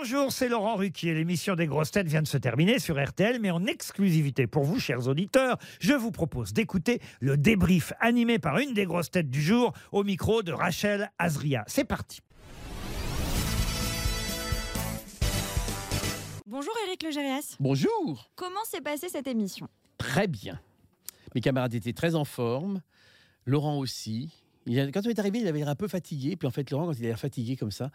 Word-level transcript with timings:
Bonjour, 0.00 0.30
c'est 0.30 0.48
Laurent 0.48 0.76
Ruquier. 0.76 1.12
L'émission 1.12 1.56
des 1.56 1.66
grosses 1.66 1.90
têtes 1.90 2.06
vient 2.06 2.22
de 2.22 2.28
se 2.28 2.38
terminer 2.38 2.78
sur 2.78 3.04
RTL, 3.04 3.40
mais 3.40 3.50
en 3.50 3.66
exclusivité 3.66 4.46
pour 4.46 4.62
vous, 4.62 4.78
chers 4.78 5.08
auditeurs, 5.08 5.58
je 5.80 5.92
vous 5.92 6.12
propose 6.12 6.52
d'écouter 6.52 7.00
le 7.18 7.36
débrief 7.36 7.92
animé 7.98 8.38
par 8.38 8.58
une 8.58 8.74
des 8.74 8.84
grosses 8.84 9.10
têtes 9.10 9.28
du 9.28 9.42
jour 9.42 9.72
au 9.90 10.04
micro 10.04 10.44
de 10.44 10.52
Rachel 10.52 11.10
Azria. 11.18 11.64
C'est 11.66 11.82
parti. 11.82 12.20
Bonjour 16.46 16.72
Eric 16.86 17.02
Legérias. 17.02 17.56
Bonjour 17.58 18.30
Comment 18.36 18.62
s'est 18.66 18.80
passée 18.80 19.08
cette 19.08 19.26
émission? 19.26 19.66
Très 19.98 20.28
bien. 20.28 20.60
Mes 21.34 21.40
camarades 21.40 21.74
étaient 21.74 21.92
très 21.92 22.14
en 22.14 22.24
forme. 22.24 22.82
Laurent 23.46 23.76
aussi. 23.78 24.30
Il 24.64 24.78
a- 24.78 24.92
quand 24.92 25.00
on 25.06 25.10
est 25.10 25.18
arrivé, 25.18 25.40
il 25.40 25.48
avait 25.48 25.58
l'air 25.58 25.68
un 25.70 25.74
peu 25.74 25.88
fatigué. 25.88 26.36
Puis 26.36 26.46
en 26.46 26.52
fait, 26.52 26.70
Laurent, 26.70 26.86
quand 26.86 26.92
il 26.98 27.04
a 27.06 27.08
l'air 27.08 27.18
fatigué 27.18 27.56
comme 27.56 27.72
ça, 27.72 27.90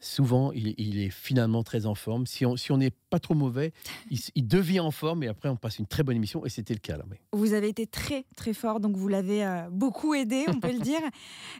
souvent, 0.00 0.52
il, 0.52 0.74
il 0.78 0.98
est 1.00 1.10
finalement 1.10 1.62
très 1.62 1.86
en 1.86 1.94
forme. 1.94 2.26
Si 2.26 2.46
on 2.46 2.56
si 2.56 2.72
on 2.72 2.78
n'est 2.78 2.92
pas 3.10 3.18
trop 3.18 3.34
mauvais, 3.34 3.72
il, 4.34 4.46
devient 4.46 4.80
en 4.80 4.90
forme. 4.90 5.22
Et 5.22 5.28
après, 5.28 5.48
on 5.48 5.56
passe 5.56 5.78
une 5.78 5.86
très 5.86 6.02
bonne 6.02 6.16
émission. 6.16 6.44
Et 6.44 6.48
c'était 6.48 6.74
le 6.74 6.80
cas, 6.80 6.96
là. 6.96 7.04
oui. 7.10 7.16
Vous 7.32 7.54
avez 7.54 7.68
été 7.68 7.86
très 7.86 8.24
très 8.36 8.52
fort, 8.52 8.80
donc 8.80 8.96
vous 8.96 9.08
l'avez 9.08 9.44
euh, 9.44 9.68
beaucoup 9.70 10.14
aidé, 10.14 10.44
on 10.48 10.60
peut 10.60 10.72
le 10.72 10.78
dire. 10.82 11.00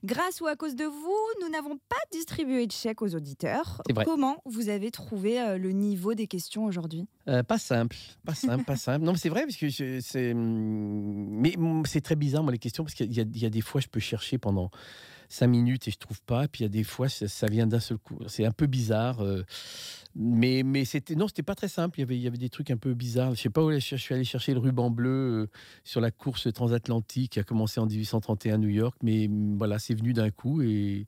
Grâce 0.04 0.40
ou 0.40 0.46
à 0.46 0.56
cause 0.56 0.76
de 0.76 0.84
vous, 0.84 1.42
nous 1.42 1.48
n'avons 1.48 1.76
pas 1.88 1.96
distribué 2.12 2.66
de 2.66 2.72
chèque 2.72 3.02
aux 3.02 3.14
auditeurs. 3.14 3.82
Comment 4.04 4.42
vous 4.44 4.68
avez 4.68 4.90
trouvé 4.90 5.40
euh, 5.40 5.58
le 5.58 5.70
niveau 5.70 6.14
des 6.14 6.26
questions 6.26 6.64
aujourd'hui? 6.64 7.06
Euh, 7.28 7.42
pas 7.42 7.58
simple, 7.58 7.96
pas 8.24 8.34
simple, 8.34 8.64
pas 8.64 8.76
simple. 8.76 9.04
Non, 9.04 9.12
mais 9.12 9.18
c'est 9.18 9.28
vrai 9.28 9.42
parce 9.42 9.56
que 9.56 9.68
c'est, 9.68 10.32
hum, 10.32 11.28
mais 11.30 11.56
hum, 11.56 11.84
c'est 11.86 12.00
très 12.00 12.16
bizarre 12.16 12.42
moi 12.42 12.52
les 12.52 12.58
questions 12.58 12.84
parce 12.84 12.94
qu'il 12.94 13.12
y 13.12 13.46
a 13.46 13.50
des 13.50 13.60
fois 13.60 13.80
je 13.80 13.88
peux 13.88 14.00
chercher 14.00 14.38
pendant 14.38 14.70
cinq 15.28 15.48
minutes 15.48 15.88
et 15.88 15.90
je 15.90 15.98
trouve 15.98 16.20
pas, 16.22 16.48
puis 16.48 16.60
il 16.60 16.62
y 16.64 16.66
a 16.66 16.70
des 16.70 16.84
fois 16.84 17.08
ça, 17.08 17.28
ça 17.28 17.46
vient 17.46 17.66
d'un 17.66 17.80
seul 17.80 17.98
coup. 17.98 18.18
C'est 18.26 18.44
un 18.44 18.52
peu 18.52 18.66
bizarre, 18.66 19.20
euh, 19.20 19.44
mais 20.14 20.62
mais 20.64 20.84
c'était 20.84 21.14
non, 21.14 21.28
c'était 21.28 21.42
pas 21.42 21.54
très 21.54 21.68
simple. 21.68 21.98
Il 21.98 22.02
y 22.02 22.04
avait 22.04 22.16
il 22.16 22.22
y 22.22 22.26
avait 22.26 22.38
des 22.38 22.48
trucs 22.48 22.70
un 22.70 22.76
peu 22.76 22.94
bizarres. 22.94 23.34
Je 23.34 23.40
sais 23.42 23.50
pas 23.50 23.62
où 23.62 23.70
je 23.72 23.96
suis 23.96 24.14
allé 24.14 24.24
chercher 24.24 24.54
le 24.54 24.60
ruban 24.60 24.90
bleu 24.90 25.10
euh, 25.10 25.46
sur 25.84 26.00
la 26.00 26.10
course 26.10 26.52
transatlantique 26.52 27.32
qui 27.32 27.40
a 27.40 27.44
commencé 27.44 27.80
en 27.80 27.86
1831 27.86 28.54
à 28.54 28.58
New 28.58 28.68
York, 28.68 28.96
mais 29.02 29.26
hum, 29.26 29.56
voilà, 29.58 29.78
c'est 29.78 29.94
venu 29.94 30.12
d'un 30.12 30.30
coup 30.30 30.62
et 30.62 31.06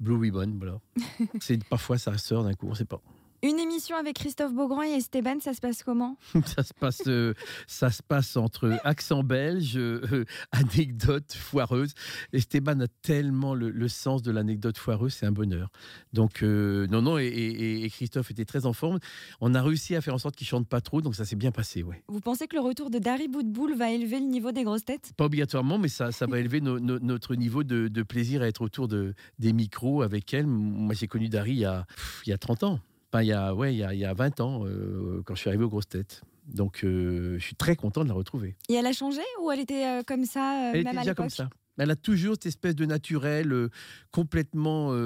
Blue 0.00 0.16
Ribbon, 0.16 0.54
voilà. 0.58 0.80
c'est 1.40 1.62
parfois 1.64 1.98
ça 1.98 2.16
sort 2.18 2.44
d'un 2.44 2.54
coup, 2.54 2.68
on 2.68 2.74
sait 2.74 2.84
pas. 2.84 3.00
Une 3.44 3.58
émission 3.58 3.96
avec 3.96 4.14
Christophe 4.14 4.52
Beaugrand 4.54 4.84
et 4.84 4.92
Esteban, 4.92 5.40
ça 5.40 5.52
se 5.52 5.60
passe 5.60 5.82
comment 5.82 6.16
Ça 6.46 6.62
se 6.62 6.72
passe, 6.72 7.02
euh, 7.08 7.34
ça 7.66 7.90
se 7.90 8.00
passe 8.00 8.36
entre 8.36 8.78
accent 8.84 9.24
belge, 9.24 9.76
euh, 9.76 10.24
anecdote 10.52 11.32
foireuse. 11.32 11.92
Esteban 12.32 12.78
a 12.78 12.86
tellement 13.02 13.56
le, 13.56 13.70
le 13.70 13.88
sens 13.88 14.22
de 14.22 14.30
l'anecdote 14.30 14.78
foireuse, 14.78 15.14
c'est 15.14 15.26
un 15.26 15.32
bonheur. 15.32 15.70
Donc 16.12 16.44
euh, 16.44 16.86
non, 16.86 17.02
non, 17.02 17.18
et, 17.18 17.24
et- 17.26 17.84
et 17.84 17.90
Christophe 17.90 18.30
était 18.30 18.44
très 18.44 18.64
en 18.64 18.72
forme. 18.72 19.00
On 19.40 19.54
a 19.56 19.62
réussi 19.62 19.96
à 19.96 20.00
faire 20.00 20.14
en 20.14 20.18
sorte 20.18 20.36
qu'il 20.36 20.46
chante 20.46 20.68
pas 20.68 20.80
trop, 20.80 21.02
donc 21.02 21.16
ça 21.16 21.24
s'est 21.24 21.34
bien 21.34 21.50
passé, 21.50 21.82
ouais. 21.82 22.00
Vous 22.06 22.20
pensez 22.20 22.46
que 22.46 22.54
le 22.54 22.62
retour 22.62 22.90
de 22.90 23.00
Dari 23.00 23.26
Boudboul 23.26 23.74
va 23.74 23.90
élever 23.90 24.20
le 24.20 24.26
niveau 24.26 24.52
des 24.52 24.62
grosses 24.62 24.84
têtes? 24.84 25.14
Pas 25.16 25.24
obligatoirement, 25.24 25.78
mais 25.78 25.88
ça, 25.88 26.12
ça 26.12 26.26
va 26.26 26.38
élever 26.38 26.60
no- 26.60 26.78
no- 26.78 27.00
notre 27.00 27.34
niveau 27.34 27.64
de, 27.64 27.88
de 27.88 28.02
plaisir 28.04 28.42
à 28.42 28.46
être 28.46 28.62
autour 28.62 28.86
de, 28.86 29.14
des 29.40 29.52
micros 29.52 30.02
avec 30.02 30.32
elle. 30.32 30.46
Moi, 30.46 30.94
j'ai 30.94 31.08
connu 31.08 31.28
Dari 31.28 31.50
il 31.54 31.58
y 31.58 31.64
a, 31.64 31.86
pff, 31.88 32.22
il 32.24 32.30
y 32.30 32.32
a 32.32 32.38
30 32.38 32.62
ans. 32.62 32.78
Enfin, 33.12 33.22
il 33.22 33.28
y 33.28 33.32
a, 33.32 33.54
ouais, 33.54 33.74
il 33.74 33.76
y 33.78 33.84
a, 33.84 33.92
il 33.92 34.00
y 34.00 34.06
a 34.06 34.14
20 34.14 34.40
ans, 34.40 34.64
euh, 34.64 35.22
quand 35.26 35.34
je 35.34 35.40
suis 35.40 35.50
arrivé 35.50 35.64
aux 35.64 35.68
grosses 35.68 35.88
têtes. 35.88 36.22
Donc, 36.46 36.82
euh, 36.82 37.36
je 37.38 37.44
suis 37.44 37.54
très 37.54 37.76
content 37.76 38.02
de 38.04 38.08
la 38.08 38.14
retrouver. 38.14 38.56
Et 38.70 38.74
elle 38.74 38.86
a 38.86 38.92
changé 38.92 39.20
ou 39.42 39.50
elle 39.50 39.60
était 39.60 39.86
euh, 39.86 40.02
comme 40.02 40.24
ça, 40.24 40.70
Elle 40.72 40.84
même 40.84 40.94
était 40.94 40.96
à 40.96 41.00
déjà 41.02 41.14
comme 41.14 41.28
ça. 41.28 41.50
Elle 41.78 41.90
a 41.90 41.96
toujours 41.96 42.34
cette 42.34 42.46
espèce 42.46 42.74
de 42.74 42.84
naturel 42.84 43.52
euh, 43.52 43.68
complètement 44.10 44.92
euh, 44.92 44.96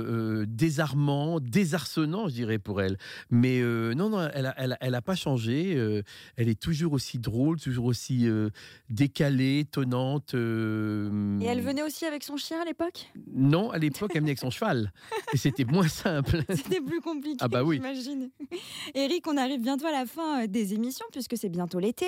euh, 0.42 0.46
désarmant, 0.48 1.38
désarçonnant, 1.40 2.28
je 2.28 2.34
dirais, 2.34 2.58
pour 2.58 2.82
elle. 2.82 2.98
Mais 3.30 3.60
euh, 3.60 3.94
non, 3.94 4.10
non, 4.10 4.28
elle 4.34 4.42
n'a 4.42 4.54
elle 4.56 4.72
a- 4.72 4.78
elle 4.80 4.94
a 4.94 5.02
pas 5.02 5.14
changé. 5.14 5.72
elle 6.36 6.48
est 6.48 6.58
toujours 6.60 6.92
aussi 6.92 7.18
drôle, 7.18 7.60
toujours 7.60 7.84
aussi 7.86 8.28
décalée, 8.90 9.64
tonnante. 9.70 10.34
euh, 10.34 11.38
Et 11.40 11.44
elle 11.44 11.60
venait 11.60 11.82
aussi 11.82 12.04
avec 12.04 12.22
son 12.24 12.36
chien 12.36 12.60
à 12.60 12.64
l'époque? 12.64 13.10
Non, 13.32 13.70
à 13.70 13.78
l'époque, 13.78 14.10
elle 14.14 14.20
venait 14.20 14.30
avec 14.30 14.38
son 14.38 14.50
cheval. 14.50 14.92
Et 15.34 15.36
c'était 15.36 15.64
moins 15.64 15.88
simple. 15.88 16.42
C'était 16.50 16.80
plus 16.80 17.00
compliqué, 17.00 17.36
Ah 17.40 17.48
bah 17.48 17.62
oui. 17.64 17.76
j'imagine. 17.76 18.30
Eric, 18.94 19.26
on 19.26 19.36
arrive 19.36 19.60
bientôt 19.60 19.86
à 19.86 19.92
la 19.92 20.06
fin 20.06 20.46
des 20.46 20.74
émissions 20.74 21.06
puisque 21.12 21.36
c'est 21.36 21.48
bientôt 21.48 21.78
l'été. 21.78 22.06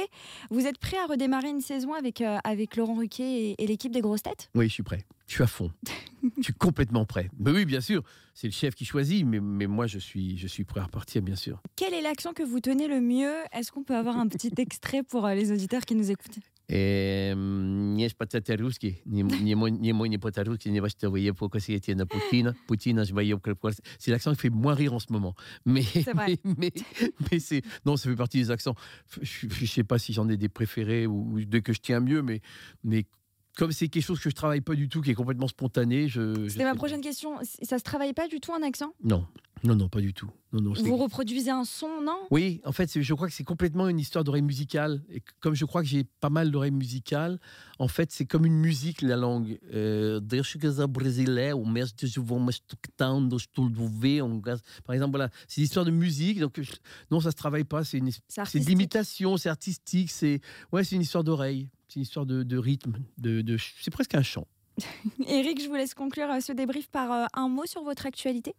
Vous 0.51 0.67
êtes 0.67 0.79
prêt 0.79 0.97
à 0.99 1.07
redémarrer 1.07 1.49
une 1.51 1.61
saison 1.61 1.95
avec, 1.95 2.23
avec 2.45 2.77
Laurent 2.77 2.95
Ruquier 2.97 3.51
et, 3.51 3.63
et 3.63 3.67
l'équipe 3.67 3.93
des 3.93 4.01
grosses 4.01 4.23
têtes? 4.23 4.48
Oui, 4.55 4.69
je 4.69 4.73
suis 4.73 4.83
prêt. 4.83 5.05
Je 5.27 5.35
suis 5.35 5.43
à 5.43 5.47
fond. 5.47 5.71
je 6.39 6.43
suis 6.43 6.55
complètement 6.55 7.05
prêt. 7.05 7.29
Mais 7.39 7.51
oui, 7.51 7.65
bien 7.67 7.81
sûr, 7.81 8.03
c'est 8.35 8.47
le 8.49 8.53
chef 8.53 8.75
qui 8.75 8.85
choisit, 8.85 9.25
mais, 9.27 9.41
mais 9.41 9.67
moi, 9.67 9.87
je 9.87 9.99
suis, 9.99 10.37
je 10.39 10.47
suis 10.47 10.65
prêt 10.65 10.81
à 10.81 10.85
repartir, 10.85 11.21
bien 11.23 11.37
sûr. 11.37 11.61
Quel 11.77 11.93
est 11.95 12.01
l'accent 12.03 12.33
que 12.33 12.43
vous 12.43 12.61
tenez 12.61 12.89
le 12.89 13.01
mieux? 13.01 13.35
Est-ce 13.53 13.71
qu'on 13.71 13.85
peut 13.85 13.95
avoir 13.97 14.17
un 14.17 14.27
petit 14.27 14.51
extrait 14.57 15.03
pour 15.03 15.27
euh, 15.27 15.35
les 15.35 15.53
auditeurs 15.53 15.83
qui 15.85 15.95
nous 15.95 16.11
écoutent? 16.11 16.39
Nie 16.71 18.05
jest 18.05 18.17
patata 18.19 18.55
ruski, 18.57 18.97
nie, 19.07 19.23
nie, 19.25 19.57
mo- 19.57 19.69
nie 19.71 19.95
mój 19.95 20.11
nie 20.11 20.19
pata 20.19 20.43
ruski, 20.43 20.71
nie 20.71 20.81
właśnie 20.81 21.09
voyez 21.09 21.33
pourquoi 21.33 21.61
c'était 21.61 21.95
na 21.95 22.05
Poutine, 22.05 22.55
Poutine, 22.67 23.05
je 23.05 23.13
voyais 23.13 23.35
pourquoi- 23.37 23.73
C'est 23.99 24.11
l'accent 24.11 24.33
qui 24.35 24.41
fait 24.41 24.51
moins 24.51 24.75
rire 24.75 24.93
en 24.93 24.99
ce 24.99 25.11
moment. 25.11 25.35
Mais, 25.65 25.83
mais, 26.15 26.39
mais, 26.45 26.71
mais 27.33 27.39
c'est, 27.41 27.63
non, 27.87 27.97
ça 27.97 28.11
fait 28.11 28.17
partie 28.17 28.39
des 28.39 28.51
accents. 28.51 28.75
Je, 29.23 29.49
je 29.49 29.65
sais 29.67 29.83
pas 29.85 29.99
si 29.99 30.13
j'en 30.13 30.29
ai 30.29 30.37
des 30.37 30.51
préférés 30.51 31.07
ou, 31.07 31.33
ou 31.33 31.41
des 31.45 31.63
que 31.63 31.73
je 31.73 31.81
tiens 31.81 32.01
mieux, 32.01 32.21
mais, 32.23 32.41
mais 32.85 33.05
comme 33.59 33.73
c'est 33.73 33.89
quelque 33.89 34.05
chose 34.05 34.21
que 34.21 34.31
je 34.31 34.35
travaille 34.37 34.61
pas 34.61 34.77
du 34.77 34.89
tout, 34.89 35.01
qui 35.01 35.11
est 35.11 35.15
complètement 35.15 35.49
spontané, 35.49 36.07
je. 36.07 36.49
C'était 36.49 36.63
ma 36.63 36.77
prochaine 36.77 37.01
question. 37.01 37.33
Ça 37.63 37.79
se 37.79 37.83
travaille 37.83 38.13
pas 38.13 38.29
du 38.29 38.39
tout 38.41 38.53
un 38.55 38.63
accent? 38.63 38.93
Non, 39.03 39.27
non, 39.65 39.75
non, 39.75 39.89
pas 39.89 40.01
du 40.01 40.15
tout. 40.15 40.31
Non, 40.53 40.61
non, 40.61 40.75
c'est- 40.77 40.83
Vous 40.83 40.97
reproduisez 40.97 41.51
un 41.51 41.65
son, 41.65 42.01
non? 42.01 42.17
Oui, 42.31 42.61
en 42.65 42.71
fait, 42.71 43.03
je 43.03 43.15
crois 43.15 43.27
que 43.27 43.35
c'est 43.35 43.43
complètement 43.43 43.89
une 43.89 43.99
histoire 43.99 44.23
d'oreille 44.23 44.43
musicale. 44.43 45.03
Et 45.11 45.23
comme 45.41 45.55
je 45.55 45.65
crois 45.65 45.83
que 45.83 45.89
j'ai 45.89 46.05
pas 46.05 46.31
mal 46.31 46.53
d'oreilles 46.53 46.71
musicales, 46.71 47.41
en 47.81 47.89
fait, 47.89 48.13
c'est 48.13 48.27
comme 48.27 48.47
une 48.47 48.55
musique, 48.61 49.03
la 49.03 49.17
langue. 49.17 49.59
Euh, 49.75 50.21
um 50.21 51.75
Par 54.85 54.95
exemple, 54.95 55.11
voilà, 55.11 55.31
c'est 55.49 55.61
l'histoire 55.61 55.85
de 55.85 55.91
musique. 55.91 56.39
Donc, 56.39 56.61
je- 56.61 56.73
non, 57.11 57.21
ça 57.21 57.33
se 57.33 57.37
travaille 57.37 57.65
pas. 57.65 57.83
C'est 57.83 57.99
une, 57.99 58.13
C'est 58.13 58.21
c'est 58.29 58.37
de 58.37 58.41
artistique. 58.43 58.69
l'imitation, 58.69 59.37
c'est 59.37 59.49
artistique. 59.49 60.11
C'est 60.13 60.41
ouais, 60.73 60.85
c'est 60.85 60.95
une 60.95 61.03
histoire 61.03 61.25
d'oreille. 61.25 61.69
C'est 61.89 61.97
une 61.97 62.03
histoire 62.03 62.27
de, 62.27 62.57
rythme. 62.57 62.99
De- 63.17 63.57
c'est 63.81 63.91
presque 63.91 64.15
un 64.15 64.23
chant. 64.23 64.47
Eric, 65.29 65.63
je 65.63 65.69
vous 65.69 65.75
laisse 65.75 65.95
conclure 65.95 66.31
euh, 66.31 66.41
ce 66.41 66.53
débrief 66.53 66.89
par 66.89 67.11
euh, 67.13 67.27
un 67.35 67.49
mot 67.49 67.67
sur 67.67 67.83
votre 67.83 68.07
actualité. 68.07 68.55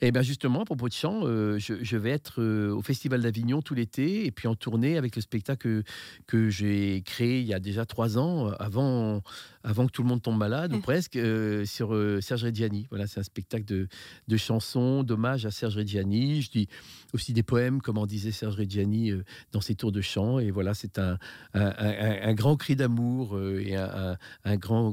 Et 0.00 0.10
bien 0.10 0.22
justement, 0.22 0.62
à 0.62 0.64
propos 0.64 0.88
de 0.88 0.92
chant, 0.92 1.20
euh, 1.24 1.58
je, 1.58 1.74
je 1.82 1.96
vais 1.96 2.10
être 2.10 2.40
euh, 2.42 2.70
au 2.74 2.82
Festival 2.82 3.22
d'Avignon 3.22 3.62
tout 3.62 3.74
l'été 3.74 4.26
et 4.26 4.32
puis 4.32 4.48
en 4.48 4.54
tournée 4.56 4.96
avec 4.98 5.14
le 5.14 5.22
spectacle 5.22 5.62
que, 5.62 5.82
que 6.26 6.50
j'ai 6.50 7.02
créé 7.06 7.40
il 7.40 7.46
y 7.46 7.54
a 7.54 7.60
déjà 7.60 7.86
trois 7.86 8.18
ans, 8.18 8.48
avant, 8.58 9.22
avant 9.62 9.86
que 9.86 9.92
tout 9.92 10.02
le 10.02 10.08
monde 10.08 10.20
tombe 10.20 10.36
malade, 10.38 10.72
ou 10.74 10.80
presque, 10.80 11.14
euh, 11.16 11.64
sur 11.64 11.96
Serge 12.20 12.44
Reggiani. 12.44 12.86
Voilà, 12.90 13.06
c'est 13.06 13.20
un 13.20 13.24
spectacle 13.24 13.64
de, 13.64 13.86
de 14.26 14.36
chansons, 14.36 15.04
d'hommage 15.04 15.46
à 15.46 15.50
Serge 15.52 15.76
Reggiani. 15.76 16.42
Je 16.42 16.50
dis 16.50 16.68
aussi 17.14 17.32
des 17.32 17.44
poèmes, 17.44 17.80
comme 17.80 17.98
en 17.98 18.06
disait 18.06 18.32
Serge 18.32 18.56
Reggiani 18.56 19.12
dans 19.52 19.60
ses 19.60 19.76
tours 19.76 19.92
de 19.92 20.00
chant. 20.00 20.40
Et 20.40 20.50
voilà, 20.50 20.74
c'est 20.74 20.98
un, 20.98 21.16
un, 21.54 21.66
un- 21.78 22.28
un 22.28 22.34
grand 22.34 22.56
cri 22.56 22.74
d'amour 22.74 23.38
et 23.40 23.76
un, 23.76 24.16
grand 24.56 24.90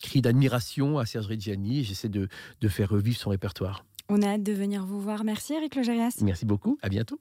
cri 0.00 0.22
d'admiration 0.22 0.98
à 0.98 1.06
Serge 1.06 1.26
Reggiani. 1.26 1.80
Et 1.80 1.82
J'essaie 1.84 2.08
de, 2.08 2.28
de 2.60 2.68
faire 2.68 2.90
revivre 2.90 3.18
son 3.18 3.30
répertoire. 3.30 3.84
On 4.08 4.20
a 4.22 4.28
hâte 4.28 4.42
de 4.42 4.52
venir 4.52 4.84
vous 4.84 5.00
voir. 5.00 5.24
Merci 5.24 5.54
Eric 5.54 5.74
Legérias. 5.76 6.18
Merci 6.22 6.44
beaucoup, 6.44 6.78
à 6.82 6.88
bientôt. 6.88 7.18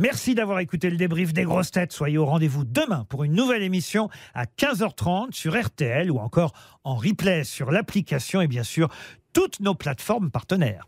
Merci 0.00 0.34
d'avoir 0.34 0.60
écouté 0.60 0.88
le 0.88 0.96
débrief 0.96 1.34
des 1.34 1.44
grosses 1.44 1.70
têtes. 1.70 1.92
Soyez 1.92 2.16
au 2.16 2.24
rendez-vous 2.24 2.64
demain 2.64 3.04
pour 3.10 3.22
une 3.22 3.34
nouvelle 3.34 3.62
émission 3.62 4.08
à 4.32 4.46
15h30 4.46 5.32
sur 5.32 5.60
RTL 5.60 6.10
ou 6.10 6.18
encore 6.18 6.52
en 6.84 6.96
replay 6.96 7.44
sur 7.44 7.70
l'application 7.70 8.40
et 8.40 8.48
bien 8.48 8.62
sûr 8.62 8.88
toutes 9.34 9.60
nos 9.60 9.74
plateformes 9.74 10.30
partenaires. 10.30 10.86